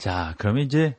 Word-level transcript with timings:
자 0.00 0.34
그러면 0.38 0.62
이제 0.64 0.96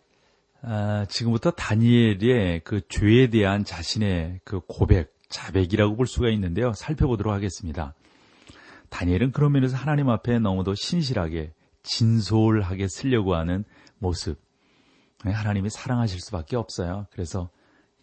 아, 0.61 1.07
지금부터 1.09 1.49
다니엘의 1.49 2.61
그 2.63 2.87
죄에 2.87 3.31
대한 3.31 3.65
자신의 3.65 4.41
그 4.43 4.59
고백 4.67 5.15
자백이라고 5.27 5.95
볼 5.95 6.05
수가 6.05 6.29
있는데요. 6.29 6.71
살펴보도록 6.73 7.33
하겠습니다. 7.33 7.95
다니엘은 8.89 9.31
그런 9.31 9.53
면에서 9.53 9.75
하나님 9.75 10.07
앞에 10.09 10.37
너무도 10.37 10.75
신실하게 10.75 11.51
진솔하게 11.81 12.87
쓰려고 12.89 13.33
하는 13.33 13.63
모습. 13.97 14.39
하나님이 15.23 15.71
사랑하실 15.71 16.19
수밖에 16.19 16.55
없어요. 16.55 17.07
그래서 17.09 17.49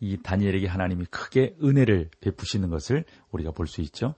이 0.00 0.20
다니엘에게 0.20 0.66
하나님이 0.66 1.04
크게 1.04 1.54
은혜를 1.62 2.10
베푸시는 2.20 2.70
것을 2.70 3.04
우리가 3.30 3.52
볼 3.52 3.68
수 3.68 3.82
있죠. 3.82 4.16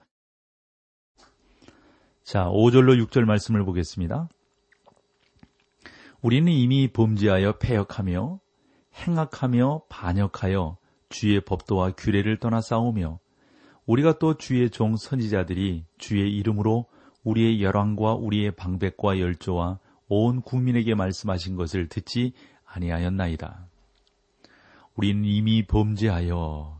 자, 2.23 2.45
5절로 2.45 3.05
6절 3.05 3.25
말씀을 3.25 3.63
보겠습니다. 3.65 4.29
우리는 6.21 6.51
이미 6.51 6.87
범죄하여 6.87 7.57
패역하며 7.57 8.39
행악하며 8.93 9.83
반역하여 9.89 10.77
주의 11.09 11.41
법도와 11.41 11.91
규례를 11.91 12.37
떠나 12.37 12.61
싸우며 12.61 13.19
우리가 13.85 14.19
또 14.19 14.37
주의 14.37 14.69
종 14.69 14.97
선지자들이 14.97 15.85
주의 15.97 16.37
이름으로 16.37 16.85
우리의 17.23 17.63
열왕과 17.63 18.15
우리의 18.15 18.51
방백과 18.51 19.19
열조와 19.19 19.79
온 20.07 20.41
국민에게 20.41 20.93
말씀하신 20.93 21.55
것을 21.55 21.87
듣지 21.87 22.33
아니하였나이다. 22.65 23.67
우리는 24.95 25.25
이미 25.25 25.65
범죄하여 25.65 26.79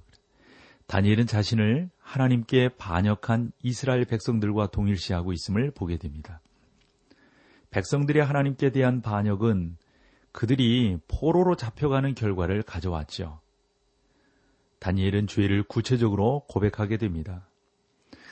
다니엘은 0.86 1.26
자신을 1.26 1.90
하나님께 1.98 2.70
반역한 2.78 3.54
이스라엘 3.64 4.06
백성들과 4.06 4.68
동일시하고 4.68 5.34
있음을 5.34 5.72
보게 5.72 5.98
됩니다. 5.98 6.42
백성들의 7.72 8.24
하나님께 8.24 8.72
대한 8.72 9.02
반역은 9.02 9.78
그들이 10.32 10.98
포로로 11.08 11.56
잡혀가는 11.56 12.16
결과를 12.16 12.64
가져왔죠. 12.64 13.40
다니엘은 14.80 15.28
죄를 15.28 15.64
구체적으로 15.64 16.46
고백하게 16.48 16.98
됩니다. 16.98 17.48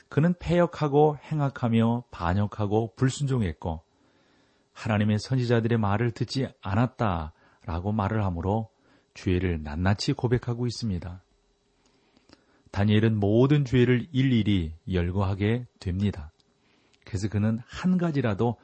그는 0.08 0.34
패역하고 0.38 1.18
행악하며 1.22 2.04
반역하고 2.10 2.94
불순종했고 2.96 3.82
하나님의 4.72 5.18
선지자들의 5.20 5.78
말을 5.78 6.10
듣지 6.10 6.48
않았다 6.62 7.32
라고 7.64 7.92
말을 7.92 8.24
하므로 8.24 8.70
죄를 9.14 9.62
낱낱이 9.62 10.14
고백하고 10.14 10.66
있습니다. 10.66 11.22
다니엘은 12.72 13.18
모든 13.18 13.64
죄를 13.64 14.06
일일이 14.12 14.74
열거하게 14.90 15.66
됩니다. 15.78 16.32
그래서 17.04 17.28
그는 17.28 17.60
한 17.66 17.98
가지라도 17.98 18.56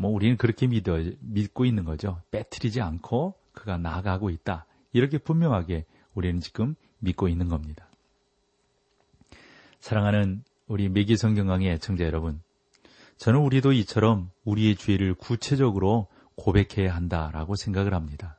뭐 0.00 0.10
우리는 0.10 0.38
그렇게 0.38 0.66
믿어, 0.66 0.98
믿고 1.20 1.66
있는 1.66 1.84
거죠. 1.84 2.22
빼뜨리지 2.30 2.80
않고 2.80 3.34
그가 3.52 3.76
나아가고 3.76 4.30
있다. 4.30 4.64
이렇게 4.94 5.18
분명하게 5.18 5.84
우리는 6.14 6.40
지금 6.40 6.74
믿고 7.00 7.28
있는 7.28 7.48
겁니다. 7.48 7.86
사랑하는 9.78 10.42
우리 10.68 10.88
매기 10.88 11.18
성경강의 11.18 11.70
애청자 11.72 12.04
여러분, 12.04 12.40
저는 13.18 13.40
우리도 13.40 13.72
이처럼 13.72 14.30
우리의 14.46 14.76
죄를 14.76 15.12
구체적으로 15.12 16.06
고백해야 16.34 16.94
한다라고 16.94 17.54
생각을 17.54 17.92
합니다. 17.92 18.38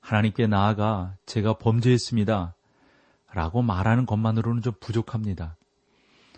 하나님께 0.00 0.46
나아가 0.46 1.16
제가 1.24 1.54
범죄했습니다. 1.54 2.54
라고 3.32 3.62
말하는 3.62 4.04
것만으로는 4.04 4.60
좀 4.60 4.74
부족합니다. 4.78 5.56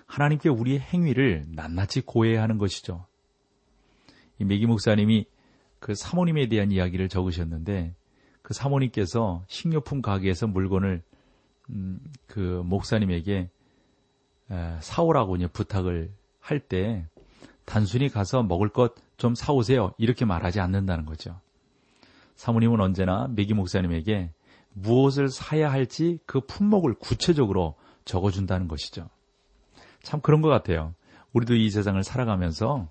하나님께 0.06 0.48
우리의 0.48 0.78
행위를 0.78 1.46
낱낱이 1.48 2.02
고해야 2.02 2.40
하는 2.40 2.56
것이죠. 2.58 3.04
이 4.38 4.44
메기 4.44 4.66
목사님이 4.66 5.26
그 5.78 5.94
사모님에 5.94 6.48
대한 6.48 6.72
이야기를 6.72 7.08
적으셨는데 7.08 7.94
그 8.42 8.54
사모님께서 8.54 9.44
식료품 9.48 10.02
가게에서 10.02 10.46
물건을 10.46 11.02
음, 11.70 12.00
그 12.26 12.62
목사님에게 12.64 13.50
에, 14.50 14.76
사오라고 14.80 15.36
부탁을 15.52 16.12
할 16.40 16.60
때 16.60 17.06
단순히 17.64 18.08
가서 18.08 18.42
먹을 18.42 18.68
것 18.68 19.06
좀 19.16 19.34
사오세요 19.34 19.92
이렇게 19.98 20.24
말하지 20.24 20.60
않는다는 20.60 21.06
거죠. 21.06 21.40
사모님은 22.36 22.80
언제나 22.80 23.28
메기 23.28 23.54
목사님에게 23.54 24.30
무엇을 24.74 25.30
사야 25.30 25.70
할지 25.72 26.18
그 26.26 26.40
품목을 26.40 26.94
구체적으로 26.94 27.74
적어준다는 28.04 28.68
것이죠. 28.68 29.08
참 30.02 30.20
그런 30.20 30.42
것 30.42 30.48
같아요. 30.48 30.94
우리도 31.32 31.54
이 31.54 31.70
세상을 31.70 32.02
살아가면서 32.04 32.88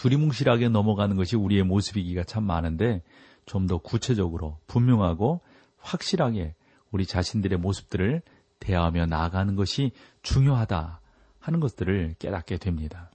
두리뭉실하게 0.00 0.70
넘어가는 0.70 1.14
것이 1.16 1.36
우리의 1.36 1.62
모습이기가 1.62 2.24
참 2.24 2.44
많은데 2.44 3.02
좀 3.44 3.66
더 3.66 3.78
구체적으로 3.78 4.58
분명하고 4.66 5.40
확실하게 5.78 6.54
우리 6.90 7.04
자신들의 7.04 7.58
모습들을 7.58 8.22
대하며 8.60 9.06
나아가는 9.06 9.54
것이 9.56 9.92
중요하다 10.22 11.00
하는 11.38 11.60
것들을 11.60 12.14
깨닫게 12.18 12.56
됩니다. 12.56 13.10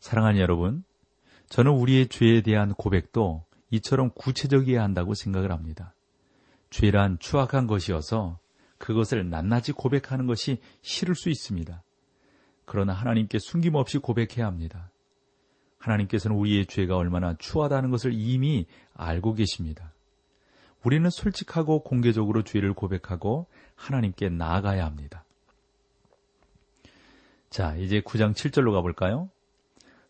사랑하는 0.00 0.40
여러분, 0.40 0.84
저는 1.48 1.72
우리의 1.72 2.08
죄에 2.08 2.42
대한 2.42 2.74
고백도 2.74 3.44
이처럼 3.70 4.10
구체적이어야 4.14 4.82
한다고 4.82 5.14
생각을 5.14 5.50
합니다. 5.50 5.94
죄란 6.70 7.18
추악한 7.20 7.66
것이어서 7.66 8.38
그것을 8.78 9.30
낱낱이 9.30 9.72
고백하는 9.72 10.26
것이 10.26 10.58
싫을 10.82 11.14
수 11.14 11.30
있습니다. 11.30 11.82
그러나 12.66 12.92
하나님께 12.92 13.38
숨김없이 13.38 13.98
고백해야 13.98 14.46
합니다. 14.46 14.90
하나님께서는 15.84 16.36
우리의 16.36 16.66
죄가 16.66 16.96
얼마나 16.96 17.34
추하다는 17.38 17.90
것을 17.90 18.12
이미 18.14 18.66
알고 18.94 19.34
계십니다. 19.34 19.92
우리는 20.82 21.08
솔직하고 21.08 21.82
공개적으로 21.82 22.42
죄를 22.42 22.72
고백하고 22.74 23.46
하나님께 23.74 24.30
나아가야 24.30 24.84
합니다. 24.84 25.24
자, 27.50 27.76
이제 27.76 28.00
9장 28.00 28.34
7절로 28.34 28.72
가볼까요? 28.72 29.30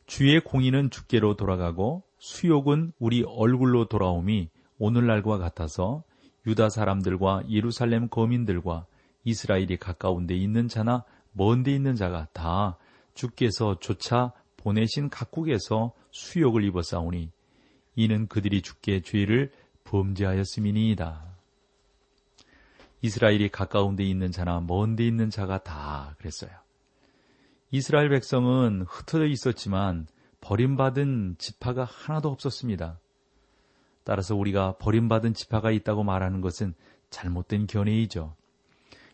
주의 0.06 0.38
공의는 0.40 0.90
주께로 0.90 1.36
돌아가고 1.36 2.02
수욕은 2.18 2.92
우리 2.98 3.24
얼굴로 3.26 3.86
돌아옴이 3.86 4.50
오늘날과 4.78 5.38
같아서 5.38 6.02
유다 6.46 6.68
사람들과 6.70 7.44
예루살렘 7.48 8.08
거민들과 8.08 8.86
이스라엘이 9.24 9.78
가까운 9.78 10.26
데 10.26 10.36
있는 10.36 10.68
자나 10.68 11.04
먼 11.32 11.62
데 11.62 11.72
있는 11.74 11.96
자가 11.96 12.28
다 12.32 12.76
주께서 13.14 13.78
조차 13.78 14.32
보내신 14.64 15.10
각국에서 15.10 15.92
수욕을 16.10 16.64
입었사오니 16.64 17.30
이는 17.96 18.26
그들이 18.26 18.62
주께 18.62 19.02
죄를 19.02 19.52
범죄하였음이니이다. 19.84 21.36
이스라엘이 23.02 23.50
가까운 23.50 23.94
데 23.94 24.04
있는 24.04 24.32
자나 24.32 24.60
먼 24.60 24.96
데 24.96 25.06
있는 25.06 25.28
자가 25.28 25.62
다 25.62 26.14
그랬어요. 26.18 26.50
이스라엘 27.70 28.08
백성은 28.08 28.86
흩어져 28.88 29.26
있었지만 29.26 30.06
버림받은 30.40 31.36
지파가 31.38 31.84
하나도 31.84 32.30
없었습니다. 32.30 32.98
따라서 34.02 34.34
우리가 34.34 34.78
버림받은 34.78 35.34
지파가 35.34 35.72
있다고 35.72 36.04
말하는 36.04 36.40
것은 36.40 36.74
잘못된 37.10 37.66
견해이죠. 37.66 38.34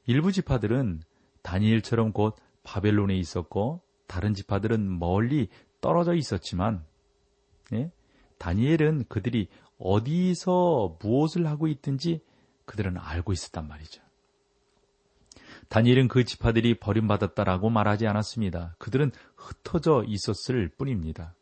일부 0.06 0.30
지파들은 0.30 1.02
다니엘처럼 1.42 2.12
곧 2.12 2.36
바벨론에 2.62 3.16
있었고 3.16 3.82
다른 4.10 4.34
지파들은 4.34 4.98
멀리 4.98 5.48
떨어져 5.80 6.14
있었지만 6.14 6.84
예? 7.72 7.92
다니엘은 8.38 9.04
그들이 9.08 9.46
어디서 9.78 10.98
무엇을 11.00 11.46
하고 11.46 11.68
있든지 11.68 12.20
그들은 12.64 12.98
알고 12.98 13.32
있었단 13.32 13.68
말이죠. 13.68 14.02
다니엘은 15.68 16.08
그 16.08 16.24
지파들이 16.24 16.80
버림받았다라고 16.80 17.70
말하지 17.70 18.08
않았습니다. 18.08 18.74
그들은 18.78 19.12
흩어져 19.36 20.02
있었을 20.04 20.70
뿐입니다. 20.76 21.36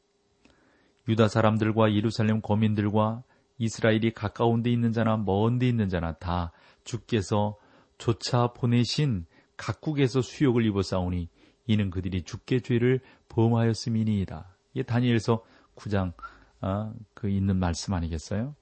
유다 1.08 1.28
사람들과 1.28 1.94
예루살렘 1.94 2.42
거민들과 2.42 3.22
이스라엘이 3.56 4.12
가까운 4.12 4.62
데 4.62 4.70
있는 4.70 4.92
자나 4.92 5.16
먼 5.16 5.58
데 5.58 5.66
있는 5.66 5.88
자나 5.88 6.12
다 6.16 6.52
주께서 6.84 7.56
조차 7.96 8.48
보내신 8.48 9.24
각국에서 9.56 10.20
수욕을 10.20 10.66
싸우니 10.82 11.30
이는 11.68 11.90
그들이 11.90 12.22
주께 12.22 12.58
죄를 12.58 12.98
범하였음이니이다. 13.28 14.46
이게 14.74 14.82
다니엘서 14.82 15.44
9장 15.76 16.12
아, 16.60 16.92
그 17.14 17.28
있는 17.28 17.56
말씀 17.56 17.94
아니겠어요? 17.94 18.56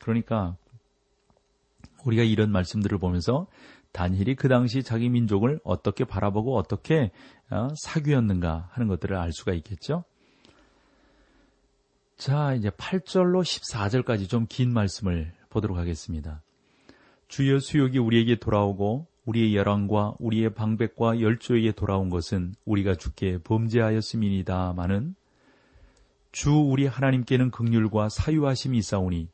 그러니까 0.00 0.56
우리가 2.04 2.24
이런 2.24 2.50
말씀들을 2.50 2.98
보면서 2.98 3.46
다니엘이 3.92 4.34
그 4.34 4.48
당시 4.48 4.82
자기 4.82 5.08
민족을 5.08 5.60
어떻게 5.64 6.04
바라보고 6.04 6.56
어떻게 6.56 7.12
어, 7.48 7.68
사귀었는가 7.76 8.68
하는 8.72 8.88
것들을 8.88 9.16
알 9.16 9.32
수가 9.32 9.52
있겠죠. 9.54 10.04
자, 12.16 12.54
이제 12.54 12.70
8절로 12.70 13.42
14절까지 13.42 14.28
좀 14.28 14.46
긴 14.48 14.72
말씀을 14.72 15.32
보도록 15.48 15.76
하겠습니다. 15.76 16.42
주여 17.28 17.60
수욕이 17.60 17.98
우리에게 17.98 18.36
돌아오고 18.36 19.06
우리의 19.24 19.54
열왕과 19.56 20.16
우리의 20.18 20.54
방백과 20.54 21.20
열조에게 21.20 21.72
돌아온 21.72 22.08
것은 22.10 22.54
우리가 22.64 22.96
주께 22.96 23.38
범죄하였음이니다마는 23.38 25.14
주 26.32 26.52
우리 26.52 26.86
하나님께는 26.86 27.50
극률과 27.50 28.08
사유하심이 28.08 28.78
있사오니 28.78 29.28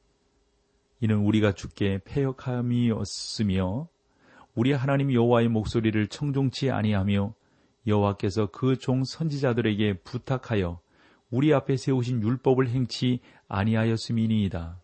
이는 1.00 1.16
우리가 1.18 1.52
주께 1.52 2.00
패역함이었으며 2.04 3.88
우리 4.54 4.72
하나님 4.72 5.12
여호와의 5.12 5.48
목소리를 5.48 6.08
청종치 6.08 6.70
아니하며 6.70 7.32
여호와께서 7.86 8.50
그 8.50 8.76
종 8.76 9.04
선지자들에게 9.04 10.00
부탁하여 10.02 10.80
우리 11.30 11.54
앞에 11.54 11.76
세우신 11.76 12.22
율법을 12.22 12.68
행치 12.68 13.20
아니하였음이니이다. 13.48 14.80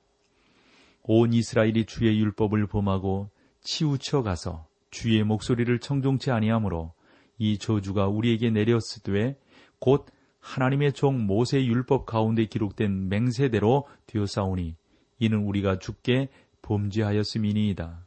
온 1.03 1.33
이스라엘이 1.33 1.87
주의 1.87 2.19
율법을 2.21 2.67
범하고 2.67 3.31
치우쳐 3.63 4.23
가서 4.23 4.67
주의 4.95 5.25
목소리를 5.25 5.77
청종치 5.81 6.31
아니하므로 6.31 6.95
이 7.37 7.59
저주가 7.59 8.07
우리에게 8.07 8.51
내렸으되 8.51 9.37
곧 9.81 10.07
하나님의 10.39 10.93
종 10.93 11.27
모세 11.27 11.65
율법 11.65 12.07
가운데 12.07 12.45
기록된 12.47 13.09
맹세대로 13.09 13.89
되었사오니 14.07 14.77
이는 15.19 15.39
우리가 15.39 15.81
주께 15.81 16.29
범죄하였음이니이다. 16.63 18.07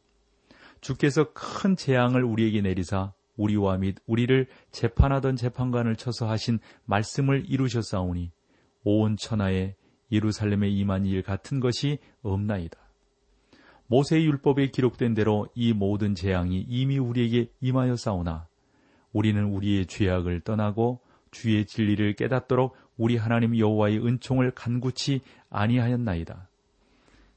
주께서 0.80 1.34
큰 1.34 1.76
재앙을 1.76 2.24
우리에게 2.24 2.62
내리사 2.62 3.12
우리와 3.36 3.80
및 3.80 3.98
우리를 4.06 4.48
재판하던 4.72 5.36
재판관을 5.36 5.98
쳐서 5.98 6.30
하신 6.30 6.60
말씀을 6.86 7.44
이루셨사오니 7.50 8.32
온 8.86 9.18
천하에 9.18 9.76
예루살렘에 10.10 10.70
임한 10.70 11.06
일 11.06 11.22
같은 11.22 11.60
것이 11.60 12.00
없나이다. 12.22 12.87
모세의 13.88 14.26
율법에 14.26 14.68
기록된 14.68 15.14
대로 15.14 15.48
이 15.56 15.74
모든 15.74 16.14
재앙이 16.14 16.66
이미 16.68 16.98
우리에게 16.98 17.50
임하였사오나 17.62 18.48
우리는 19.14 19.44
우리의 19.44 19.86
죄악을 19.88 20.42
떠나고 20.42 21.00
주의 21.32 21.66
진리를 21.66 22.14
깨닫도록 22.14 22.76
우리 22.98 23.16
하나님 23.18 23.58
여호와의 23.58 24.06
은총을 24.06 24.52
간구치 24.52 25.22
아니하였나이다. 25.50 26.50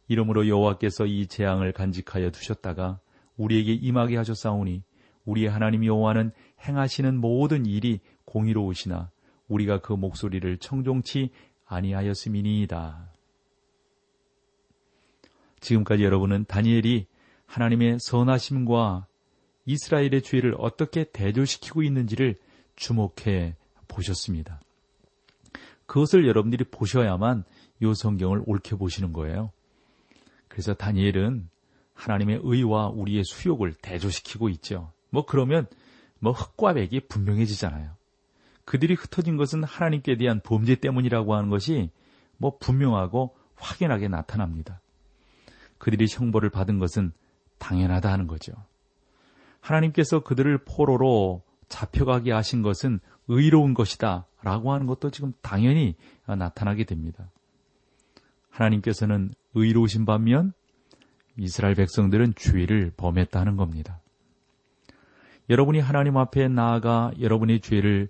이러므로 0.09 0.49
여호와께서 0.49 1.07
이 1.07 1.27
재앙을 1.27 1.73
간직하여 1.73 2.31
두셨다가 2.31 2.99
우리에게 3.37 3.73
임하게 3.75 4.17
하셨사오니 4.17 4.83
우리 5.25 5.47
하나님 5.47 5.85
여호와는 5.85 6.33
행하시는 6.67 7.17
모든 7.17 7.67
일이 7.67 8.01
공의로우시나 8.25 9.11
우리가 9.49 9.81
그 9.81 9.93
목소리를 9.93 10.59
청종치 10.59 11.31
아니하였음이니이다. 11.67 13.13
지금까지 15.61 16.05
여러분은 16.05 16.45
다니엘이 16.47 17.07
하나님의 17.47 17.99
선하심과 18.01 19.07
이스라엘의 19.67 20.23
죄를 20.23 20.55
어떻게 20.59 21.05
대조시키고 21.05 21.83
있는지를 21.83 22.37
주목해 22.77 23.57
보셨습니다. 23.89 24.61
그것을 25.87 26.27
여러분들이 26.27 26.65
보셔야만 26.65 27.45
이 27.81 27.93
성경을 27.95 28.43
옳게 28.47 28.77
보시는 28.77 29.13
거예요. 29.13 29.51
그래서 30.49 30.75
다니엘은 30.75 31.49
하나님의 31.95 32.41
의와 32.43 32.89
우리의 32.89 33.25
수욕을 33.25 33.75
대조시키고 33.75 34.49
있죠. 34.51 34.93
뭐 35.11 35.27
그러면 35.27 35.67
뭐 36.19 36.33
흑과 36.33 36.75
백이 36.75 37.01
분명해지잖아요. 37.09 37.91
그들이 38.65 38.95
흩어진 38.95 39.37
것은 39.37 39.65
하나님께 39.65 40.17
대한 40.17 40.41
범죄 40.41 40.77
때문이라고 40.77 41.35
하는 41.35 41.51
것이 41.51 41.91
뭐 42.37 42.57
분명하고 42.59 43.35
확연하게 43.57 44.09
나타납니다. 44.09 44.81
그들이 45.81 46.07
형벌을 46.09 46.51
받은 46.51 46.79
것은 46.79 47.11
당연하다 47.59 48.13
하는 48.13 48.29
거죠. 48.29 48.53
하나님께서 49.61 50.21
그들을 50.21 50.59
포로로 50.59 51.43
잡혀가게 51.69 52.33
하신 52.33 52.63
것은 52.63 53.01
의로운 53.29 53.75
것이다 53.75 54.27
라고 54.43 54.73
하는 54.73 54.87
것도 54.87 55.11
지금 55.11 55.33
당연히 55.43 55.97
나타나게 56.27 56.85
됩니다. 56.85 57.31
하나님께서는 58.51 59.33
의로우신 59.55 60.05
반면 60.05 60.53
이스라엘 61.37 61.75
백성들은 61.75 62.35
죄를 62.37 62.93
범했다는 62.97 63.57
겁니다. 63.57 64.01
여러분이 65.49 65.81
하나님 65.81 66.17
앞에 66.17 66.49
나아가 66.49 67.13
여러분의 67.19 67.61
죄를 67.61 68.09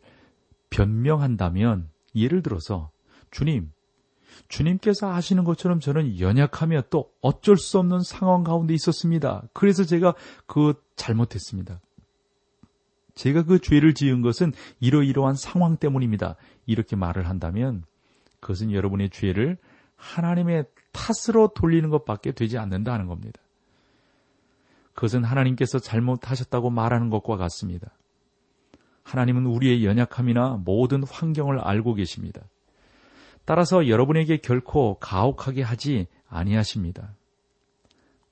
변명한다면 0.71 1.89
예를 2.15 2.43
들어서 2.43 2.91
주님, 3.31 3.73
주님께서 4.49 5.13
하시는 5.13 5.45
것처럼 5.45 5.81
저는 5.81 6.19
연약하며 6.21 6.85
또 6.91 7.11
어쩔 7.21 7.57
수 7.57 7.79
없는 7.79 8.01
상황 8.01 8.45
가운데 8.45 8.75
있었습니다. 8.75 9.43
그래서 9.53 9.85
제가 9.85 10.15
그 10.47 10.75
잘못했습니다. 10.97 11.81
제가 13.15 13.45
그 13.45 13.59
죄를 13.59 13.95
지은 13.95 14.23
것은 14.23 14.53
이러이러한 14.81 15.35
상황 15.35 15.77
때문입니다. 15.77 16.37
이렇게 16.67 16.97
말을 16.97 17.29
한다면 17.29 17.85
그것은 18.41 18.73
여러분의 18.73 19.11
죄를 19.11 19.59
하나님의 19.97 20.65
탓으로 20.93 21.49
돌리는 21.55 21.89
것밖에 21.91 22.33
되지 22.33 22.59
않는다는 22.59 23.07
겁니다. 23.07 23.41
그것은 24.95 25.25
하나님께서 25.25 25.79
잘못하셨다고 25.79 26.71
말하는 26.71 27.11
것과 27.11 27.37
같습니다. 27.37 27.91
하나님은 29.03 29.47
우리의 29.47 29.85
연약함이나 29.85 30.61
모든 30.65 31.05
환경을 31.05 31.59
알고 31.59 31.95
계십니다. 31.95 32.43
따라서 33.45 33.89
여러분에게 33.89 34.39
결코 34.39 34.99
가혹하게 34.99 35.63
하지 35.63 36.07
아니하십니다. 36.29 37.15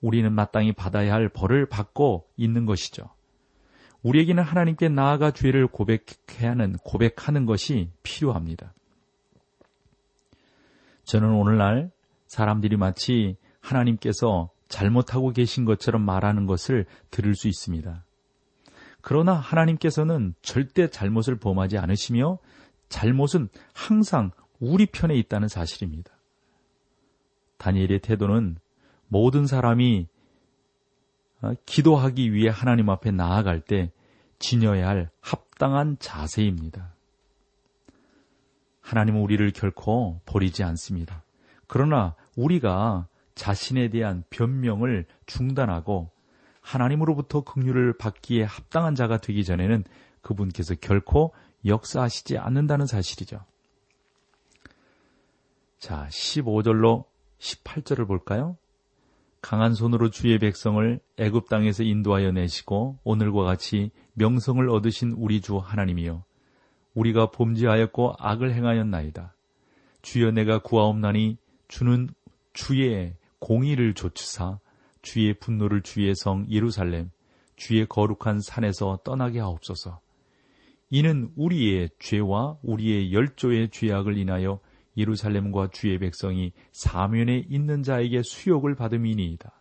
우리는 0.00 0.32
마땅히 0.32 0.72
받아야 0.72 1.14
할 1.14 1.28
벌을 1.28 1.66
받고 1.66 2.26
있는 2.36 2.66
것이죠. 2.66 3.10
우리에게는 4.02 4.42
하나님께 4.42 4.88
나아가 4.88 5.32
죄를 5.32 5.66
고백해야 5.66 6.50
하는 6.50 6.74
고백하는 6.84 7.46
것이 7.46 7.90
필요합니다. 8.02 8.72
저는 11.04 11.30
오늘날 11.30 11.90
사람들이 12.26 12.76
마치 12.76 13.36
하나님께서 13.60 14.50
잘못하고 14.68 15.30
계신 15.30 15.64
것처럼 15.64 16.02
말하는 16.02 16.46
것을 16.46 16.86
들을 17.10 17.34
수 17.34 17.48
있습니다. 17.48 18.04
그러나 19.00 19.32
하나님께서는 19.32 20.34
절대 20.42 20.88
잘못을 20.88 21.38
범하지 21.38 21.78
않으시며 21.78 22.38
잘못은 22.88 23.48
항상 23.72 24.30
우리 24.60 24.86
편에 24.86 25.14
있다는 25.16 25.48
사실입니다. 25.48 26.12
다니엘의 27.58 28.00
태도는 28.00 28.58
모든 29.08 29.46
사람이 29.46 30.08
어, 31.40 31.52
기도하기 31.66 32.32
위해 32.32 32.50
하나님 32.50 32.90
앞에 32.90 33.10
나아갈 33.10 33.60
때 33.60 33.92
지녀야 34.38 34.88
할 34.88 35.10
합당한 35.20 35.96
자세입니다. 35.98 36.94
하나님은 38.80 39.20
우리를 39.20 39.50
결코 39.52 40.20
버리지 40.24 40.64
않습니다. 40.64 41.22
그러나 41.66 42.14
우리가 42.36 43.06
자신에 43.34 43.88
대한 43.88 44.24
변명을 44.30 45.06
중단하고 45.26 46.10
하나님으로부터 46.60 47.42
긍휼을 47.42 47.96
받기에 47.98 48.42
합당한 48.42 48.94
자가 48.94 49.18
되기 49.18 49.44
전에는 49.44 49.84
그분께서 50.22 50.74
결코 50.74 51.32
역사하시지 51.64 52.38
않는다는 52.38 52.86
사실이죠. 52.86 53.44
자, 55.78 56.08
15절로 56.10 57.04
18절을 57.38 58.06
볼까요? 58.08 58.56
강한 59.40 59.74
손으로 59.74 60.10
주의 60.10 60.36
백성을 60.38 60.98
애굽 61.16 61.48
땅에서 61.48 61.84
인도하여 61.84 62.32
내시고 62.32 62.98
오늘과 63.04 63.44
같이 63.44 63.92
명성을 64.14 64.68
얻으신 64.68 65.12
우리 65.16 65.40
주 65.40 65.58
하나님이여 65.58 66.24
우리가 66.94 67.30
범죄하였고 67.30 68.14
악을 68.18 68.54
행하였나이다. 68.54 69.36
주여 70.02 70.32
내가 70.32 70.58
구하옵나니 70.58 71.38
주는 71.68 72.08
주의 72.52 73.14
공의를 73.38 73.94
조치사 73.94 74.58
주의 75.02 75.32
분노를 75.32 75.82
주의 75.82 76.12
성 76.16 76.44
예루살렘 76.50 77.12
주의 77.54 77.86
거룩한 77.86 78.40
산에서 78.40 78.98
떠나게 79.04 79.38
하옵소서. 79.38 80.00
이는 80.90 81.30
우리의 81.36 81.90
죄와 82.00 82.58
우리의 82.62 83.12
열조의 83.12 83.70
죄악을 83.70 84.18
인하여 84.18 84.58
예루살렘과 84.98 85.70
주의 85.72 85.98
백성이 85.98 86.52
사면에 86.72 87.44
있는 87.48 87.82
자에게 87.82 88.22
수욕을 88.22 88.74
받음이니이다. 88.74 89.52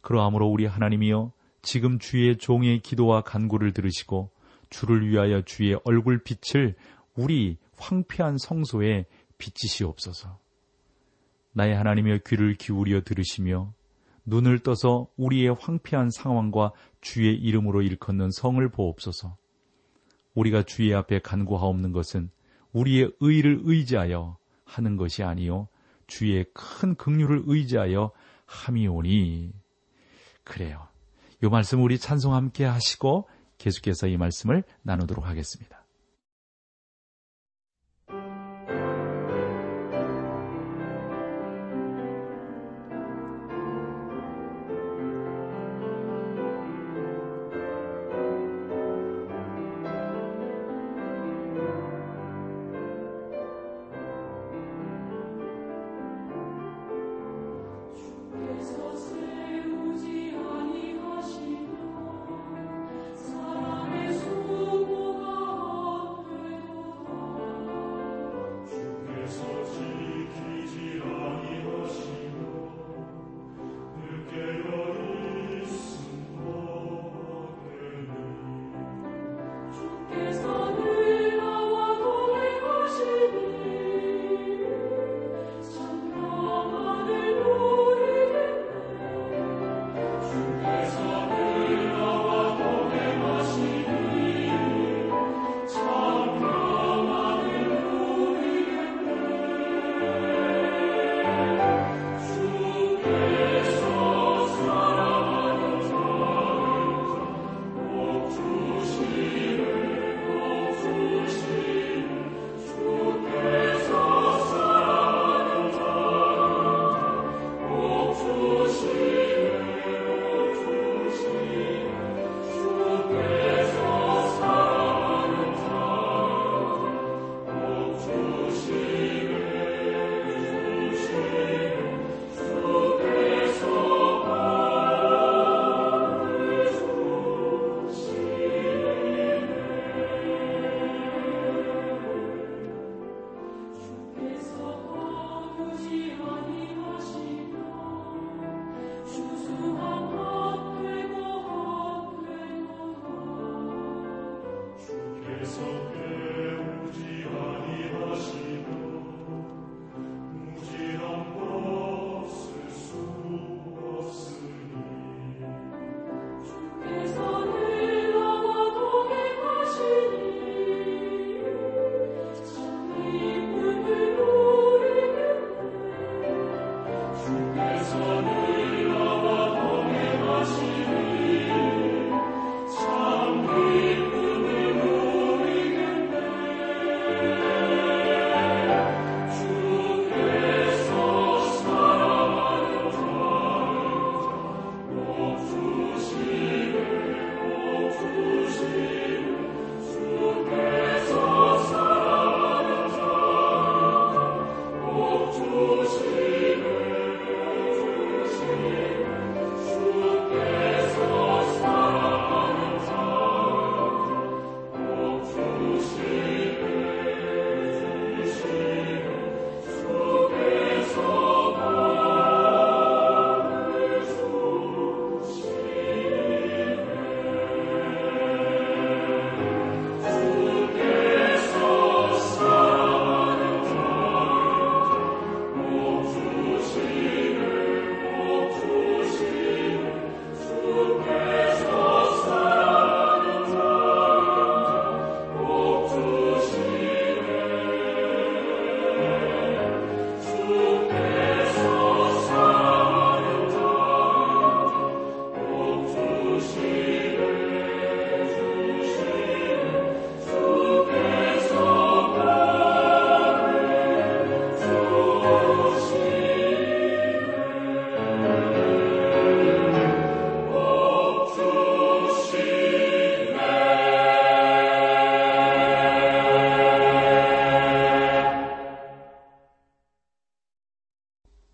그러함으로 0.00 0.48
우리 0.48 0.64
하나님이여 0.64 1.32
지금 1.62 1.98
주의 1.98 2.38
종의 2.38 2.80
기도와 2.80 3.20
간구를 3.22 3.72
들으시고 3.72 4.30
주를 4.70 5.06
위하여 5.06 5.42
주의 5.42 5.78
얼굴 5.84 6.22
빛을 6.22 6.74
우리 7.16 7.58
황폐한 7.76 8.38
성소에 8.38 9.04
비치시옵소서. 9.36 10.38
나의 11.52 11.76
하나님의 11.76 12.20
귀를 12.26 12.54
기울여 12.54 13.02
들으시며 13.02 13.72
눈을 14.24 14.60
떠서 14.60 15.08
우리의 15.16 15.54
황폐한 15.58 16.10
상황과 16.10 16.72
주의 17.00 17.34
이름으로 17.34 17.82
일컫는 17.82 18.30
성을 18.30 18.66
보옵소서. 18.68 19.36
우리가 20.34 20.62
주의 20.62 20.94
앞에 20.94 21.18
간구하옵는 21.18 21.92
것은 21.92 22.30
우리의 22.72 23.12
의를 23.20 23.60
의지하여 23.64 24.36
하는 24.64 24.96
것이 24.96 25.22
아니요 25.22 25.68
주의 26.06 26.44
큰 26.52 26.94
긍휼을 26.94 27.44
의지하여 27.46 28.12
함이오니 28.46 29.52
그래요. 30.44 30.88
이 31.42 31.46
말씀 31.46 31.82
우리 31.82 31.98
찬송 31.98 32.34
함께 32.34 32.64
하시고 32.64 33.28
계속해서 33.58 34.08
이 34.08 34.16
말씀을 34.16 34.64
나누도록 34.82 35.26
하겠습니다. 35.26 35.79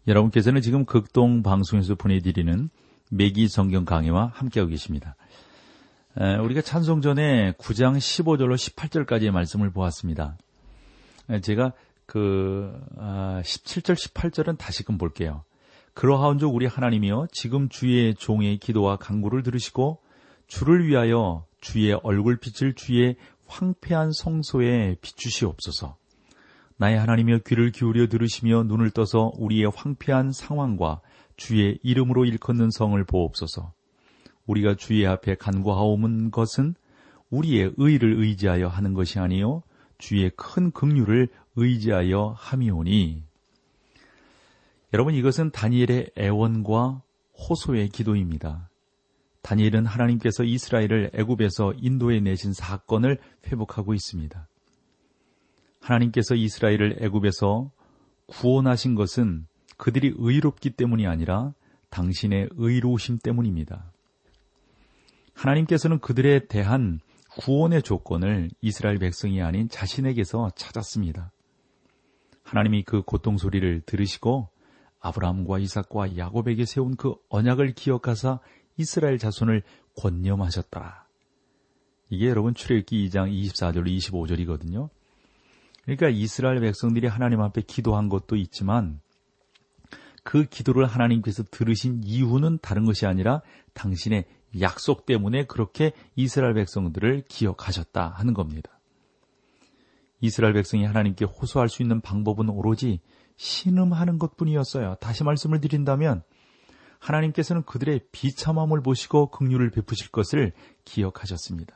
여러분께서는 0.06 0.60
지금 0.60 0.84
극동 0.84 1.42
방송에서 1.42 1.96
보내드리는 1.96 2.70
매기 3.10 3.48
성경 3.48 3.84
강의와 3.84 4.30
함께하고 4.34 4.70
계십니다. 4.70 5.16
우리가 6.42 6.60
찬송 6.62 7.00
전에 7.02 7.52
9장 7.52 7.96
15절로 7.98 8.54
18절까지의 8.54 9.30
말씀을 9.30 9.70
보았습니다. 9.70 10.36
제가 11.42 11.72
그 12.06 12.72
17절, 12.96 13.90
아, 13.90 13.94
18절은 13.94 14.58
다시금 14.58 14.96
볼게요. 14.96 15.44
그러하온즉 15.94 16.54
우리 16.54 16.66
하나님이여 16.66 17.28
지금 17.32 17.68
주의 17.68 18.14
종의 18.14 18.58
기도와 18.58 18.96
강구를 18.96 19.42
들으시고 19.42 19.98
주를 20.46 20.86
위하여 20.86 21.46
주의 21.60 21.92
얼굴빛을 21.92 22.74
주의 22.74 23.16
황폐한 23.46 24.12
성소에 24.12 24.96
비추시옵소서. 25.00 25.96
나의 26.78 26.98
하나님여 26.98 27.38
귀를 27.46 27.70
기울여 27.70 28.08
들으시며 28.08 28.64
눈을 28.64 28.90
떠서 28.90 29.32
우리의 29.36 29.70
황폐한 29.74 30.32
상황과 30.32 31.00
주의 31.36 31.78
이름으로 31.82 32.24
일컫는 32.24 32.70
성을 32.70 33.02
보옵소서. 33.04 33.72
우리가 34.46 34.74
주의 34.74 35.06
앞에 35.06 35.36
간구하오는 35.36 36.30
것은 36.30 36.74
우리의 37.30 37.72
의를 37.76 38.20
의지하여 38.20 38.68
하는 38.68 38.94
것이 38.94 39.18
아니요 39.18 39.62
주의 39.98 40.30
큰 40.36 40.70
긍휼을 40.70 41.28
의지하여 41.56 42.34
함이오니 42.36 43.24
여러분 44.94 45.14
이것은 45.14 45.50
다니엘의 45.50 46.10
애원과 46.16 47.02
호소의 47.36 47.88
기도입니다. 47.88 48.70
다니엘은 49.42 49.86
하나님께서 49.86 50.44
이스라엘을 50.44 51.10
애굽에서 51.14 51.74
인도에 51.76 52.20
내신 52.20 52.52
사건을 52.52 53.18
회복하고 53.46 53.94
있습니다. 53.94 54.48
하나님께서 55.86 56.34
이스라엘을 56.34 56.98
애굽에서 57.00 57.70
구원하신 58.26 58.94
것은 58.96 59.46
그들이 59.76 60.14
의롭기 60.16 60.70
때문이 60.70 61.06
아니라 61.06 61.54
당신의 61.90 62.48
의로우심 62.56 63.18
때문입니다. 63.18 63.92
하나님께서는 65.34 66.00
그들에 66.00 66.46
대한 66.46 67.00
구원의 67.38 67.82
조건을 67.82 68.50
이스라엘 68.60 68.98
백성이 68.98 69.42
아닌 69.42 69.68
자신에게서 69.68 70.50
찾았습니다. 70.56 71.30
하나님이 72.42 72.82
그 72.84 73.02
고통 73.02 73.36
소리를 73.36 73.82
들으시고 73.82 74.48
아브라함과 75.00 75.58
이삭과 75.58 76.16
야곱에게 76.16 76.64
세운 76.64 76.96
그 76.96 77.14
언약을 77.28 77.74
기억하사 77.74 78.40
이스라엘 78.76 79.18
자손을 79.18 79.62
권념하셨다. 79.96 81.06
이게 82.08 82.28
여러분 82.28 82.54
출애굽기 82.54 83.08
2장 83.08 83.30
24절로 83.30 83.86
25절이거든요. 83.96 84.88
그러니까 85.86 86.08
이스라엘 86.08 86.60
백성들이 86.60 87.06
하나님 87.06 87.40
앞에 87.40 87.62
기도한 87.62 88.08
것도 88.08 88.36
있지만 88.36 89.00
그 90.24 90.44
기도를 90.44 90.84
하나님께서 90.86 91.44
들으신 91.44 92.02
이유는 92.04 92.58
다른 92.60 92.84
것이 92.84 93.06
아니라 93.06 93.40
당신의 93.72 94.24
약속 94.60 95.06
때문에 95.06 95.46
그렇게 95.46 95.92
이스라엘 96.16 96.54
백성들을 96.54 97.24
기억하셨다 97.28 98.08
하는 98.08 98.34
겁니다. 98.34 98.80
이스라엘 100.20 100.54
백성이 100.54 100.84
하나님께 100.84 101.24
호소할 101.24 101.68
수 101.68 101.82
있는 101.82 102.00
방법은 102.00 102.48
오로지 102.48 103.00
신음하는 103.36 104.18
것 104.18 104.36
뿐이었어요. 104.36 104.96
다시 105.00 105.22
말씀을 105.22 105.60
드린다면 105.60 106.22
하나님께서는 106.98 107.62
그들의 107.62 108.00
비참함을 108.10 108.82
보시고 108.82 109.30
긍휼을 109.30 109.70
베푸실 109.70 110.10
것을 110.10 110.52
기억하셨습니다. 110.84 111.75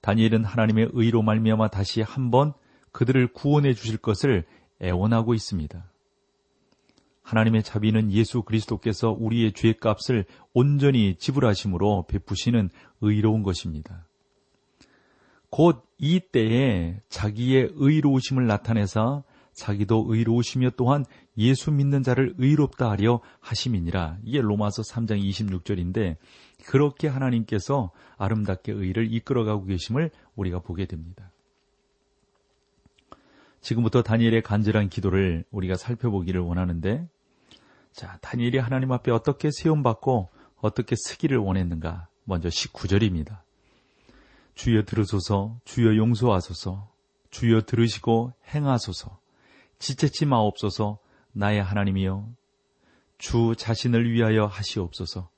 다니엘은 0.00 0.44
하나님의 0.44 0.90
의로 0.92 1.22
말미암아 1.22 1.68
다시 1.68 2.02
한번 2.02 2.52
그들을 2.92 3.32
구원해 3.32 3.74
주실 3.74 3.98
것을 3.98 4.44
애원하고 4.82 5.34
있습니다. 5.34 5.90
하나님의 7.22 7.62
자비는 7.62 8.12
예수 8.12 8.42
그리스도께서 8.42 9.10
우리의 9.10 9.52
죄값을 9.52 10.24
온전히 10.54 11.16
지불하심으로 11.16 12.06
베푸시는 12.08 12.70
의로운 13.00 13.42
것입니다. 13.42 14.06
곧 15.50 15.88
이 15.98 16.20
때에 16.20 17.00
자기의 17.08 17.72
의로우심을 17.74 18.46
나타내사 18.46 19.24
자기도 19.58 20.06
의로우시며 20.08 20.70
또한 20.76 21.04
예수 21.36 21.72
믿는 21.72 22.02
자를 22.02 22.32
의롭다 22.38 22.90
하려 22.90 23.20
하심이니라. 23.40 24.18
이게 24.22 24.40
로마서 24.40 24.82
3장 24.82 25.20
26절인데 25.20 26.16
그렇게 26.64 27.08
하나님께서 27.08 27.90
아름답게 28.16 28.72
의를 28.72 29.12
이끌어가고 29.12 29.64
계심을 29.64 30.10
우리가 30.36 30.60
보게 30.60 30.86
됩니다. 30.86 31.32
지금부터 33.60 34.02
다니엘의 34.02 34.42
간절한 34.42 34.88
기도를 34.88 35.44
우리가 35.50 35.74
살펴보기를 35.74 36.40
원하는데 36.40 37.08
자, 37.92 38.16
다니엘이 38.20 38.58
하나님 38.58 38.92
앞에 38.92 39.10
어떻게 39.10 39.50
세움 39.50 39.82
받고 39.82 40.28
어떻게 40.60 40.94
쓰기를 40.96 41.38
원했는가? 41.38 42.06
먼저 42.24 42.48
19절입니다. 42.48 43.40
주여 44.54 44.84
들으소서, 44.84 45.58
주여 45.64 45.96
용서하소서, 45.96 46.88
주여 47.30 47.62
들으시고 47.62 48.32
행하소서, 48.54 49.18
지체치 49.78 50.26
마옵소서, 50.26 50.98
나의 51.32 51.62
하나님이여, 51.62 52.28
주 53.18 53.54
자신을 53.56 54.10
위하여 54.10 54.46
하시옵소서. 54.46 55.30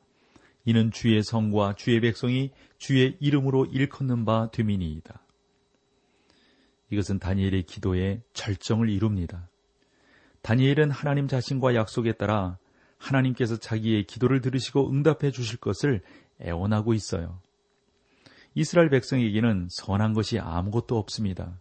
이는 0.64 0.90
주의 0.90 1.22
성과 1.22 1.74
주의 1.74 2.00
백성이 2.00 2.50
주의 2.78 3.16
이름으로 3.20 3.66
일컫는 3.66 4.24
바 4.24 4.50
되미니이다. 4.50 5.20
이것은 6.90 7.18
다니엘의 7.18 7.64
기도에 7.64 8.22
절정을 8.32 8.90
이룹니다. 8.90 9.48
다니엘은 10.42 10.90
하나님 10.90 11.28
자신과 11.28 11.74
약속에 11.74 12.12
따라 12.12 12.58
하나님께서 12.98 13.56
자기의 13.56 14.04
기도를 14.04 14.40
들으시고 14.40 14.90
응답해 14.90 15.30
주실 15.30 15.58
것을 15.58 16.02
애원하고 16.40 16.94
있어요. 16.94 17.40
이스라엘 18.54 18.90
백성에게는 18.90 19.68
선한 19.70 20.12
것이 20.12 20.38
아무것도 20.38 20.98
없습니다. 20.98 21.60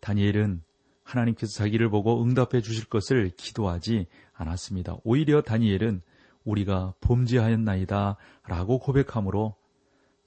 다니엘은 0.00 0.62
하나님께서 1.04 1.52
자기를 1.52 1.90
보고 1.90 2.22
응답해 2.22 2.60
주실 2.62 2.86
것을 2.86 3.30
기도하지 3.36 4.06
않았습니다. 4.32 4.96
오히려 5.04 5.42
다니엘은 5.42 6.02
우리가 6.44 6.94
범죄하였나이다 7.00 8.16
라고 8.46 8.78
고백함으로 8.78 9.54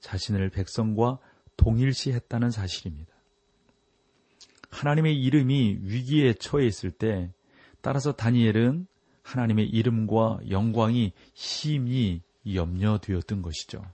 자신을 0.00 0.50
백성과 0.50 1.18
동일시했다는 1.56 2.50
사실입니다. 2.50 3.12
하나님의 4.70 5.20
이름이 5.20 5.78
위기에 5.82 6.34
처해 6.34 6.66
있을 6.66 6.90
때 6.90 7.32
따라서 7.80 8.12
다니엘은 8.12 8.86
하나님의 9.22 9.68
이름과 9.68 10.40
영광이 10.48 11.12
심히 11.34 12.22
염려되었던 12.46 13.42
것이죠. 13.42 13.84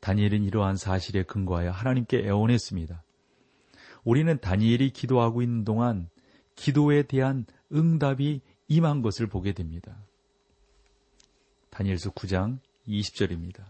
다니엘은 0.00 0.44
이러한 0.44 0.76
사실에 0.76 1.22
근거하여 1.22 1.70
하나님께 1.70 2.18
애원했습니다. 2.18 3.02
우리는 4.06 4.38
다니엘이 4.40 4.90
기도하고 4.90 5.42
있는 5.42 5.64
동안 5.64 6.08
기도에 6.54 7.02
대한 7.02 7.44
응답이 7.70 8.40
임한 8.68 9.02
것을 9.02 9.26
보게 9.26 9.52
됩니다. 9.52 9.94
다니엘서 11.68 12.12
9장 12.12 12.58
20절입니다. 12.88 13.64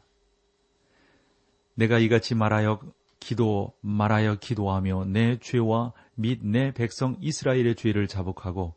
내가 1.74 1.98
이같이 1.98 2.36
말하여 2.36 2.78
기도 3.18 3.72
말하여 3.80 4.36
기도하며 4.36 5.06
내 5.06 5.38
죄와 5.40 5.92
및 6.14 6.38
내 6.46 6.70
백성 6.70 7.16
이스라엘의 7.20 7.74
죄를 7.74 8.06
자복하고 8.06 8.74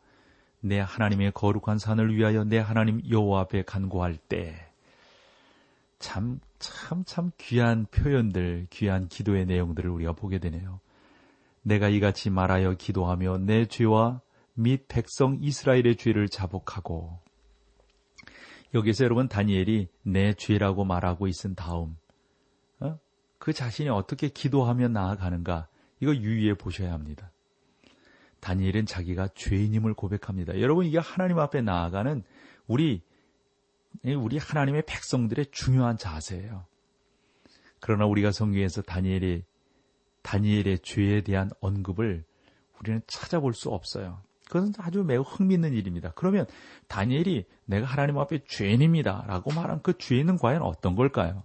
내 0.61 0.79
하나님의 0.79 1.33
거룩한 1.33 1.77
산을 1.77 2.15
위하여 2.15 2.43
내 2.43 2.57
하나님 2.57 3.01
여호와 3.07 3.41
앞에 3.41 3.61
간구할 3.61 4.17
때 4.17 4.69
참 5.99 6.39
참, 6.57 7.03
참 7.05 7.31
귀한 7.37 7.85
표현들, 7.85 8.67
귀한 8.69 9.07
기도의 9.07 9.45
내용들을 9.45 9.89
우리가 9.89 10.13
보게 10.13 10.39
되네요. 10.39 10.79
내가 11.69 11.87
이같이 11.87 12.31
말하여 12.31 12.73
기도하며 12.73 13.37
내 13.39 13.65
죄와 13.65 14.21
및 14.55 14.87
백성 14.87 15.37
이스라엘의 15.39 15.97
죄를 15.97 16.27
자복하고 16.27 17.19
여기서 18.73 19.05
여러분 19.05 19.27
다니엘이 19.27 19.87
내 20.01 20.33
죄라고 20.33 20.83
말하고 20.83 21.27
있은 21.27 21.53
다음 21.53 21.95
어? 22.79 22.99
그 23.37 23.53
자신이 23.53 23.87
어떻게 23.89 24.29
기도하며 24.29 24.87
나아가는가 24.89 25.67
이거 25.99 26.15
유의해 26.15 26.55
보셔야 26.55 26.91
합니다. 26.91 27.31
다니엘은 28.39 28.87
자기가 28.87 29.29
죄인임을 29.35 29.93
고백합니다. 29.93 30.59
여러분 30.59 30.85
이게 30.85 30.97
하나님 30.97 31.37
앞에 31.37 31.61
나아가는 31.61 32.23
우리 32.67 33.03
우리 34.03 34.37
하나님의 34.37 34.83
백성들의 34.87 35.47
중요한 35.51 35.97
자세예요. 35.97 36.65
그러나 37.79 38.05
우리가 38.05 38.31
성경에서 38.31 38.81
다니엘의 38.81 39.43
다니엘의 40.21 40.79
죄에 40.79 41.21
대한 41.21 41.49
언급을 41.61 42.23
우리는 42.79 43.01
찾아볼 43.07 43.53
수 43.53 43.69
없어요. 43.69 44.21
그것은 44.47 44.73
아주 44.79 45.03
매우 45.03 45.21
흥미있는 45.21 45.73
일입니다. 45.73 46.11
그러면 46.15 46.45
다니엘이 46.87 47.45
내가 47.65 47.85
하나님 47.85 48.17
앞에 48.17 48.39
죄인입니다. 48.47 49.25
라고 49.27 49.51
말한 49.53 49.81
그 49.83 49.97
죄는 49.97 50.37
과연 50.37 50.63
어떤 50.63 50.95
걸까요? 50.95 51.43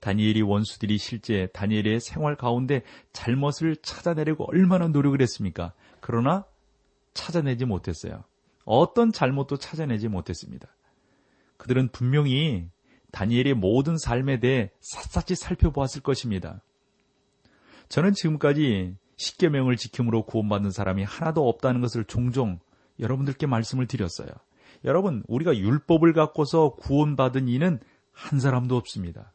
다니엘이 0.00 0.42
원수들이 0.42 0.98
실제 0.98 1.48
다니엘의 1.54 2.00
생활 2.00 2.36
가운데 2.36 2.82
잘못을 3.14 3.76
찾아내려고 3.76 4.44
얼마나 4.44 4.86
노력을 4.88 5.18
했습니까? 5.22 5.72
그러나 6.00 6.44
찾아내지 7.14 7.64
못했어요. 7.64 8.24
어떤 8.66 9.12
잘못도 9.12 9.56
찾아내지 9.56 10.08
못했습니다. 10.08 10.68
그들은 11.56 11.88
분명히 11.88 12.68
다니엘의 13.12 13.54
모든 13.54 13.96
삶에 13.96 14.40
대해 14.40 14.70
샅샅이 14.80 15.36
살펴보았을 15.36 16.02
것입니다. 16.02 16.60
저는 17.88 18.12
지금까지 18.12 18.96
십계명을 19.16 19.76
지킴으로 19.76 20.24
구원받는 20.24 20.70
사람이 20.70 21.04
하나도 21.04 21.48
없다는 21.48 21.80
것을 21.80 22.04
종종 22.04 22.58
여러분들께 22.98 23.46
말씀을 23.46 23.86
드렸어요. 23.86 24.28
여러분, 24.84 25.22
우리가 25.28 25.56
율법을 25.56 26.12
갖고서 26.12 26.74
구원받은 26.74 27.48
이는 27.48 27.80
한 28.12 28.40
사람도 28.40 28.76
없습니다. 28.76 29.32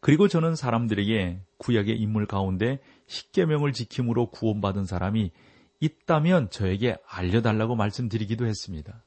그리고 0.00 0.28
저는 0.28 0.54
사람들에게 0.54 1.40
구약의 1.58 1.98
인물 1.98 2.26
가운데 2.26 2.80
십계명을 3.06 3.72
지킴으로 3.72 4.30
구원받은 4.30 4.84
사람이 4.84 5.32
있다면 5.80 6.50
저에게 6.50 6.96
알려달라고 7.06 7.74
말씀드리기도 7.74 8.46
했습니다. 8.46 9.02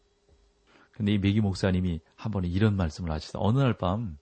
근데 0.92 1.14
이 1.14 1.18
메기 1.18 1.40
목사님이 1.40 2.02
한 2.16 2.32
번에 2.32 2.48
이런 2.48 2.76
말씀을 2.76 3.12
하시다. 3.12 3.40
어느 3.42 3.60
날 3.60 3.74
밤 3.74 4.18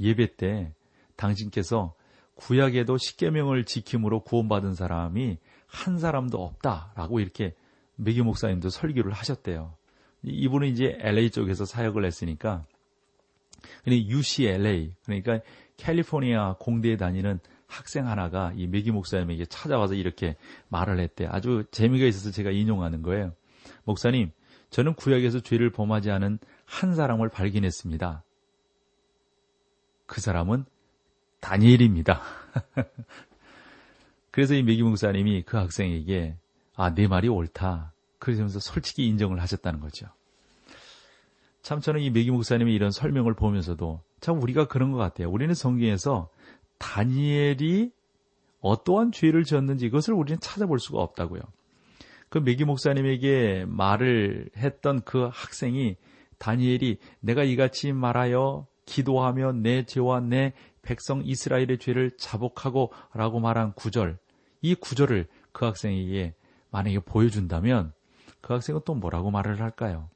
예배 0.00 0.36
때 0.36 0.74
당신께서 1.16 1.94
구약에도 2.34 2.98
십계명을 2.98 3.64
지킴으로 3.64 4.20
구원받은 4.20 4.74
사람이 4.74 5.38
한 5.66 5.98
사람도 5.98 6.42
없다라고 6.42 7.20
이렇게 7.20 7.54
메기 7.96 8.22
목사님도 8.22 8.70
설교를 8.70 9.12
하셨대요. 9.12 9.74
이분은 10.22 10.68
이제 10.68 10.96
LA 11.00 11.30
쪽에서 11.30 11.64
사역을 11.64 12.04
했으니까 12.04 12.64
UCLA 13.86 14.94
그러니까 15.04 15.40
캘리포니아 15.76 16.56
공대에 16.58 16.96
다니는 16.96 17.40
학생 17.66 18.08
하나가 18.08 18.52
이 18.54 18.66
메기 18.66 18.90
목사님에게 18.90 19.46
찾아와서 19.46 19.94
이렇게 19.94 20.36
말을 20.68 21.00
했대. 21.00 21.26
아주 21.26 21.64
재미가 21.70 22.06
있어서 22.06 22.30
제가 22.30 22.50
인용하는 22.50 23.02
거예요. 23.02 23.32
목사님, 23.84 24.30
저는 24.70 24.94
구약에서 24.94 25.40
죄를 25.40 25.70
범하지 25.70 26.10
않은 26.10 26.38
한 26.64 26.94
사람을 26.94 27.28
발견했습니다. 27.28 28.22
그 30.06 30.20
사람은 30.20 30.64
다니엘입니다. 31.44 32.22
그래서 34.30 34.54
이 34.54 34.62
메기 34.62 34.82
목사님이 34.82 35.42
그 35.42 35.58
학생에게 35.58 36.36
아, 36.74 36.94
내 36.94 37.06
말이 37.06 37.28
옳다. 37.28 37.92
그러면서 38.18 38.58
솔직히 38.60 39.06
인정을 39.06 39.40
하셨다는 39.42 39.80
거죠. 39.80 40.06
참 41.60 41.80
저는 41.80 42.00
이 42.00 42.10
메기 42.10 42.30
목사님의 42.30 42.74
이런 42.74 42.90
설명을 42.90 43.34
보면서도 43.34 44.00
참 44.20 44.42
우리가 44.42 44.68
그런 44.68 44.90
것 44.90 44.98
같아요. 44.98 45.30
우리는 45.30 45.52
성경에서 45.52 46.30
다니엘이 46.78 47.92
어떠한 48.60 49.12
죄를 49.12 49.44
지었는지 49.44 49.84
이것을 49.86 50.14
우리는 50.14 50.40
찾아볼 50.40 50.78
수가 50.78 51.02
없다고요. 51.02 51.42
그 52.30 52.38
메기 52.38 52.64
목사님에게 52.64 53.66
말을 53.68 54.48
했던 54.56 55.02
그 55.02 55.28
학생이 55.30 55.96
다니엘이 56.38 56.98
내가 57.20 57.44
이같이 57.44 57.92
말하여 57.92 58.66
기도하며 58.86 59.52
내 59.52 59.84
죄와 59.84 60.20
내 60.20 60.54
백성 60.84 61.22
이스라엘의 61.24 61.78
죄를 61.78 62.12
자복하고 62.16 62.92
라고 63.12 63.40
말한 63.40 63.72
구절, 63.74 64.18
이 64.62 64.74
구절을 64.74 65.26
그 65.52 65.64
학생에게 65.64 66.34
만약에 66.70 67.00
보여준다면 67.00 67.92
그 68.40 68.52
학생은 68.52 68.82
또 68.84 68.94
뭐라고 68.94 69.30
말을 69.30 69.60
할까요? 69.60 70.08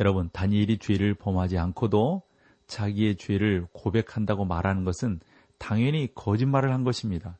여러분, 0.00 0.28
다니엘이 0.32 0.78
죄를 0.78 1.14
범하지 1.14 1.58
않고도 1.58 2.22
자기의 2.66 3.16
죄를 3.16 3.66
고백한다고 3.72 4.44
말하는 4.44 4.84
것은 4.84 5.20
당연히 5.58 6.08
거짓말을 6.14 6.72
한 6.72 6.84
것입니다. 6.84 7.38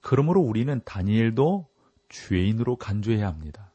그러므로 0.00 0.40
우리는 0.40 0.80
다니엘도 0.84 1.66
죄인으로 2.08 2.76
간주해야 2.76 3.26
합니다. 3.26 3.72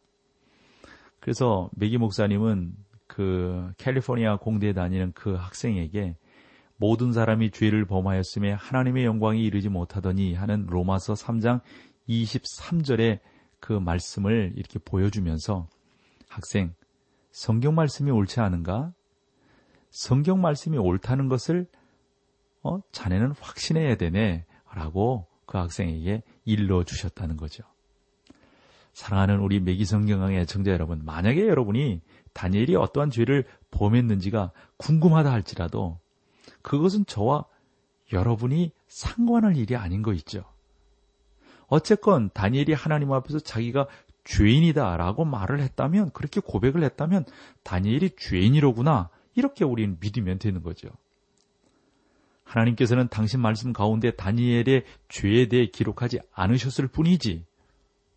그래서 1.19 1.69
메기 1.73 1.97
목사님은 1.97 2.75
그 3.07 3.73
캘리포니아 3.77 4.37
공대에 4.37 4.73
다니는 4.73 5.13
그 5.13 5.33
학생에게 5.33 6.15
모든 6.79 7.11
사람이 7.11 7.51
죄를 7.51 7.85
범하였음에 7.85 8.53
하나님의 8.53 9.03
영광이 9.03 9.43
이르지 9.43 9.67
못하더니 9.67 10.33
하는 10.33 10.65
로마서 10.67 11.13
3장 11.13 11.59
23절의 12.07 13.19
그 13.59 13.73
말씀을 13.73 14.53
이렇게 14.55 14.79
보여주면서 14.79 15.67
학생, 16.29 16.73
성경 17.31 17.75
말씀이 17.75 18.09
옳지 18.11 18.39
않은가? 18.39 18.93
성경 19.89 20.39
말씀이 20.39 20.77
옳다는 20.77 21.27
것을 21.27 21.67
어, 22.63 22.79
자네는 22.93 23.33
확신해야 23.41 23.95
되네. 23.95 24.45
라고 24.73 25.27
그 25.45 25.57
학생에게 25.57 26.23
일러 26.45 26.85
주셨다는 26.85 27.35
거죠. 27.35 27.63
사랑하는 28.93 29.39
우리 29.39 29.59
매기성경강의 29.59 30.45
청자 30.45 30.71
여러분, 30.71 31.03
만약에 31.03 31.45
여러분이 31.45 32.01
다니엘이 32.33 32.75
어떠한 32.75 33.11
죄를 33.11 33.45
범했는지가 33.71 34.51
궁금하다 34.77 35.31
할지라도 35.31 35.99
그것은 36.61 37.05
저와 37.05 37.45
여러분이 38.11 38.71
상관할 38.87 39.55
일이 39.57 39.75
아닌 39.75 40.01
거 40.01 40.13
있죠. 40.13 40.43
어쨌건 41.67 42.29
다니엘이 42.33 42.73
하나님 42.73 43.13
앞에서 43.13 43.39
자기가 43.39 43.87
죄인이다라고 44.25 45.25
말을 45.25 45.59
했다면 45.59 46.11
그렇게 46.11 46.41
고백을 46.41 46.83
했다면 46.83 47.25
다니엘이 47.63 48.11
죄인이로구나 48.17 49.09
이렇게 49.35 49.63
우리는 49.63 49.97
믿으면 49.99 50.39
되는 50.39 50.61
거죠. 50.61 50.89
하나님께서는 52.43 53.07
당신 53.09 53.39
말씀 53.39 53.73
가운데 53.73 54.11
다니엘의 54.11 54.85
죄에 55.07 55.47
대해 55.47 55.67
기록하지 55.67 56.19
않으셨을 56.31 56.87
뿐이지. 56.87 57.45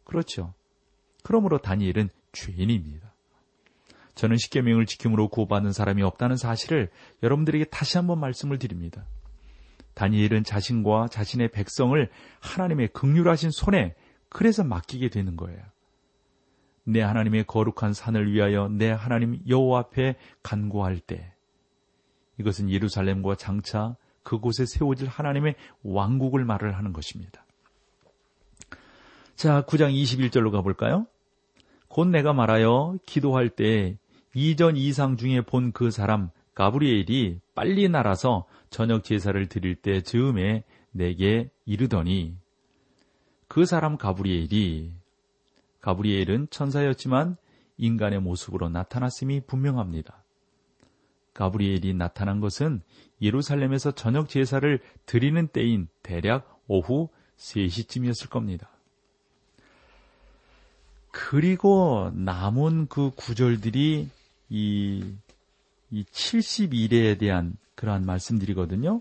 그렇죠. 0.05 0.55
그러므로 1.23 1.59
다니엘은 1.59 2.09
죄인입니다. 2.33 3.12
저는 4.15 4.37
십계명을 4.37 4.87
지킴으로 4.87 5.29
구원받는 5.29 5.73
사람이 5.73 6.03
없다는 6.03 6.37
사실을 6.37 6.91
여러분들에게 7.23 7.65
다시 7.67 7.97
한번 7.97 8.21
말씀을 8.21 8.59
드립니다. 8.59 9.07
다니엘은 9.95 10.45
자신과 10.45 11.09
자신의 11.09 11.49
백성을 11.49 12.11
하나님의 12.41 12.89
극률하신 12.89 13.51
손에 13.51 13.95
그래서 14.29 14.65
맡기게 14.65 15.11
되는 15.11 15.37
거예요. 15.37 15.61
내 16.85 17.01
하나님의 17.01 17.45
거룩한 17.45 17.93
산을 17.93 18.33
위하여 18.33 18.69
내 18.69 18.91
하나님 18.91 19.41
여호와 19.47 19.81
앞에 19.81 20.17
간구할 20.43 20.99
때 20.99 21.33
이것은 22.39 22.71
예루살렘과 22.71 23.37
장차 23.37 23.97
그곳에 24.23 24.67
세워질 24.67 25.09
하나님의 25.09 25.55
왕국을 25.83 26.45
말을 26.45 26.77
하는 26.77 26.93
것입니다. 26.93 27.45
자, 29.37 29.63
9장 29.63 29.93
21절로 29.93 30.51
가볼까요? 30.51 31.07
곧 31.89 32.07
내가 32.07 32.33
말하여 32.33 32.97
기도할 33.05 33.51
때 33.51 33.99
이전 34.35 34.77
이상 34.77 35.17
중에 35.17 35.43
본 35.43 35.73
그 35.73 35.91
사람 35.91 36.31
가브리엘이 36.55 37.41
빨리 37.55 37.89
날아서 37.89 38.47
저녁 38.71 39.05
제사를 39.05 39.47
드릴 39.49 39.75
때 39.75 40.03
즈음에 40.03 40.65
내게 40.91 41.51
이르더니 41.65 42.37
그 43.49 43.65
사람 43.67 43.97
가브리엘이 43.97 44.93
가브리엘은 45.81 46.49
천사였지만 46.51 47.37
인간의 47.77 48.21
모습으로 48.21 48.69
나타났음이 48.69 49.43
분명합니다. 49.47 50.23
가브리엘이 51.35 51.95
나타난 51.95 52.41
것은 52.41 52.83
예루살렘에서 53.21 53.93
저녁 53.93 54.29
제사를 54.29 54.81
드리는 55.07 55.49
때인 55.49 55.89
대략 56.03 56.61
오후 56.67 57.09
3시쯤이었을 57.39 58.29
겁니다. 58.29 58.71
그리고 61.11 62.11
남은 62.15 62.87
그 62.89 63.11
구절들이 63.17 64.09
이, 64.53 65.03
이 65.91 66.05
70일에 66.05 67.19
대한 67.19 67.57
그러한 67.75 68.05
말씀들이거든요. 68.05 69.01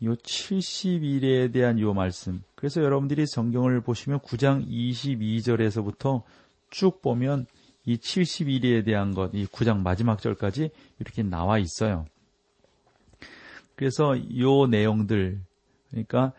이 0.00 0.08
70일에 0.08 1.52
대한 1.52 1.78
이 1.78 1.84
말씀. 1.84 2.42
그래서 2.54 2.82
여러분들이 2.82 3.26
성경을 3.26 3.82
보시면 3.82 4.20
9장 4.20 4.66
22절에서부터 4.66 6.22
쭉 6.70 7.02
보면 7.02 7.44
이 7.84 7.98
70일에 7.98 8.86
대한 8.86 9.12
것, 9.12 9.32
이 9.34 9.44
9장 9.46 9.82
마지막 9.82 10.22
절까지 10.22 10.70
이렇게 10.98 11.22
나와 11.22 11.58
있어요. 11.58 12.06
그래서 13.74 14.16
이 14.16 14.42
내용들, 14.70 15.40
그러니까, 15.90 16.32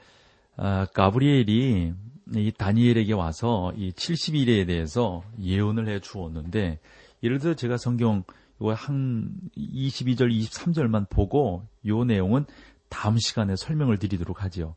아, 0.55 0.87
가브리엘이 0.95 1.93
이 2.35 2.51
다니엘에게 2.57 3.13
와서 3.13 3.71
이 3.75 3.91
70일에 3.91 4.65
대해서 4.65 5.23
예언을 5.39 5.87
해 5.89 5.99
주었는데, 5.99 6.79
예를 7.23 7.39
들어 7.39 7.55
제가 7.55 7.77
성경 7.77 8.23
한 8.59 9.31
22절, 9.57 10.31
23절만 10.31 11.09
보고 11.09 11.67
요 11.87 12.03
내용은 12.03 12.45
다음 12.89 13.17
시간에 13.17 13.55
설명을 13.55 13.97
드리도록 13.97 14.43
하지요. 14.43 14.75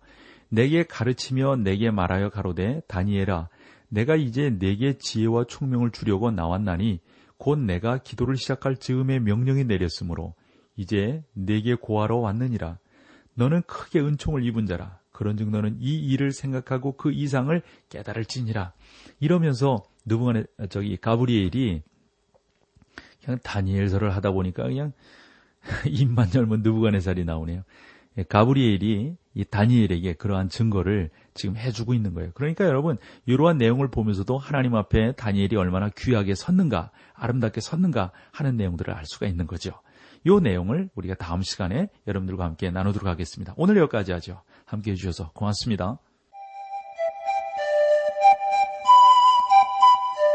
내게 0.48 0.84
가르치며 0.84 1.56
내게 1.56 1.90
말하여 1.90 2.30
가로되 2.30 2.80
다니엘아 2.88 3.48
내가 3.88 4.16
이제 4.16 4.50
내게 4.50 4.96
지혜와 4.96 5.44
총명을 5.44 5.90
주려고 5.90 6.30
나왔나니 6.30 7.00
곧 7.36 7.58
내가 7.58 7.98
기도를 7.98 8.36
시작할 8.36 8.76
즈음에 8.76 9.18
명령이 9.18 9.64
내렸으므로 9.64 10.34
이제 10.76 11.22
내게 11.32 11.74
고하러 11.74 12.16
왔느니라. 12.18 12.78
너는 13.34 13.62
크게 13.66 14.00
은총을 14.00 14.44
입은 14.44 14.66
자라. 14.66 14.98
그런즉 15.12 15.50
너는 15.50 15.78
이 15.80 15.98
일을 16.10 16.32
생각하고 16.32 16.96
그 16.96 17.12
이상을 17.12 17.60
깨달을지니라. 17.88 18.72
이러면서 19.20 19.82
누부간에 20.04 20.44
저기 20.68 20.96
가브리엘이 20.96 21.82
그냥 23.26 23.40
다니엘서를 23.42 24.14
하다 24.14 24.30
보니까 24.30 24.62
그냥 24.62 24.92
입만 25.86 26.28
열면 26.32 26.62
느부간의살이 26.62 27.24
나오네요. 27.24 27.64
예, 28.18 28.22
가브리엘이 28.22 29.16
이 29.34 29.44
다니엘에게 29.44 30.14
그러한 30.14 30.48
증거를 30.48 31.10
지금 31.34 31.56
해주고 31.56 31.92
있는 31.92 32.14
거예요. 32.14 32.30
그러니까 32.34 32.64
여러분 32.64 32.96
이러한 33.26 33.58
내용을 33.58 33.90
보면서도 33.90 34.38
하나님 34.38 34.74
앞에 34.76 35.12
다니엘이 35.16 35.56
얼마나 35.56 35.90
귀하게 35.90 36.34
섰는가, 36.34 36.92
아름답게 37.14 37.60
섰는가 37.60 38.12
하는 38.30 38.56
내용들을 38.56 38.94
알 38.94 39.04
수가 39.04 39.26
있는 39.26 39.46
거죠. 39.46 39.72
이 40.24 40.30
내용을 40.40 40.88
우리가 40.94 41.14
다음 41.16 41.42
시간에 41.42 41.88
여러분들과 42.06 42.44
함께 42.44 42.70
나누도록 42.70 43.06
하겠습니다. 43.06 43.52
오늘 43.56 43.76
여기까지 43.76 44.12
하죠. 44.12 44.42
함께 44.64 44.92
해주셔서 44.92 45.32
고맙습니다. 45.32 45.98